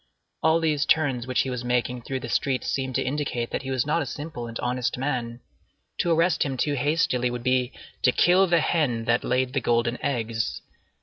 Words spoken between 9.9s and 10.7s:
eggs."